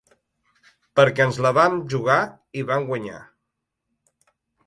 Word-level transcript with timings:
Perquè 0.99 1.25
ens 1.29 1.37
la 1.45 1.51
vam 1.57 1.75
jugar 1.93 2.17
i 2.61 2.65
vam 2.71 2.87
guanyar. 2.87 3.21